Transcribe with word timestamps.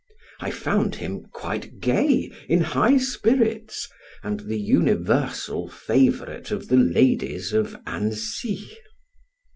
I 0.39 0.49
found 0.49 0.95
him 0.95 1.25
quite 1.31 1.79
gay, 1.79 2.31
in 2.49 2.61
high 2.61 2.97
spirits, 2.97 3.87
and 4.23 4.39
the 4.39 4.59
universal 4.59 5.69
favorite 5.69 6.49
of 6.49 6.69
the 6.69 6.77
ladies 6.77 7.53
of 7.53 7.77
Annecy. 7.85 8.75